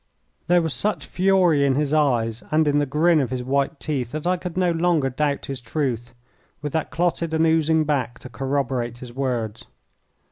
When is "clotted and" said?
6.89-7.45